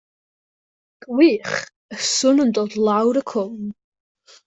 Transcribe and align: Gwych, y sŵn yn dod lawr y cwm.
Gwych, 1.09 1.53
y 1.95 2.01
sŵn 2.09 2.43
yn 2.47 2.57
dod 2.59 2.81
lawr 2.89 3.25
y 3.25 3.27
cwm. 3.37 3.65